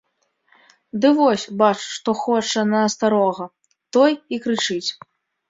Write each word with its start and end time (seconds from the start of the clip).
Ды 1.03 1.11
вось, 1.19 1.43
бачыш, 1.59 1.91
хто 1.99 2.15
хоча 2.21 2.65
на 2.73 2.81
старога, 2.95 3.45
той 3.99 4.11
і 4.35 4.43
крычыць. 4.49 4.89